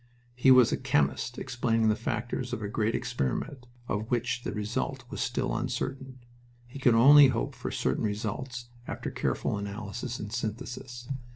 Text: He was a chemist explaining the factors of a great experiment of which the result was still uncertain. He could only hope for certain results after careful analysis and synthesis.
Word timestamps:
He 0.33 0.49
was 0.49 0.71
a 0.71 0.77
chemist 0.77 1.37
explaining 1.37 1.87
the 1.89 1.95
factors 1.95 2.53
of 2.53 2.63
a 2.63 2.67
great 2.67 2.95
experiment 2.95 3.67
of 3.87 4.09
which 4.09 4.41
the 4.41 4.51
result 4.51 5.03
was 5.11 5.21
still 5.21 5.55
uncertain. 5.55 6.17
He 6.65 6.79
could 6.79 6.95
only 6.95 7.27
hope 7.27 7.53
for 7.53 7.69
certain 7.69 8.03
results 8.03 8.69
after 8.87 9.11
careful 9.11 9.59
analysis 9.59 10.19
and 10.19 10.33
synthesis. 10.33 11.07